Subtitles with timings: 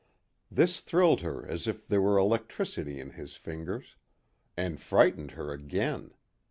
[0.49, 3.97] This thrilled her as if there were electricity in his fingers.
[4.57, 6.15] And frightened her again.